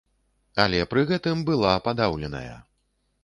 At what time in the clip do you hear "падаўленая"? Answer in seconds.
1.87-2.57